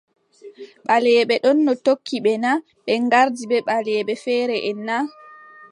[0.87, 2.51] Ɓaleeɓe ɗono tokki ɓe na,
[2.85, 4.95] ɓe ngardi ɓe ɓaleeɓe feereʼen na?